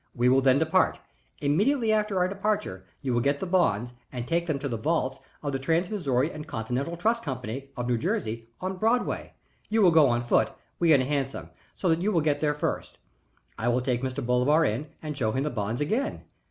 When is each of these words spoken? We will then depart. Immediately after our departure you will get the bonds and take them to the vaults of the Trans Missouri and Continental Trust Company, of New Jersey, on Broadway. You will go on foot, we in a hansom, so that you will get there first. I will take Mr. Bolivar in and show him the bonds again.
We 0.15 0.29
will 0.29 0.41
then 0.41 0.57
depart. 0.57 0.99
Immediately 1.41 1.93
after 1.93 2.17
our 2.17 2.27
departure 2.27 2.85
you 3.03 3.13
will 3.13 3.21
get 3.21 3.37
the 3.37 3.45
bonds 3.45 3.93
and 4.11 4.27
take 4.27 4.47
them 4.47 4.57
to 4.57 4.67
the 4.67 4.75
vaults 4.75 5.19
of 5.43 5.51
the 5.51 5.59
Trans 5.59 5.91
Missouri 5.91 6.31
and 6.31 6.47
Continental 6.47 6.97
Trust 6.97 7.21
Company, 7.21 7.69
of 7.77 7.87
New 7.87 7.99
Jersey, 7.99 8.47
on 8.59 8.77
Broadway. 8.77 9.33
You 9.69 9.83
will 9.83 9.91
go 9.91 10.07
on 10.09 10.23
foot, 10.23 10.53
we 10.79 10.91
in 10.91 11.01
a 11.01 11.05
hansom, 11.05 11.51
so 11.75 11.87
that 11.87 12.01
you 12.01 12.11
will 12.11 12.21
get 12.21 12.39
there 12.39 12.55
first. 12.55 12.97
I 13.59 13.67
will 13.67 13.79
take 13.81 14.01
Mr. 14.01 14.25
Bolivar 14.25 14.65
in 14.65 14.87
and 15.03 15.15
show 15.15 15.33
him 15.33 15.43
the 15.43 15.51
bonds 15.51 15.81
again. 15.81 16.23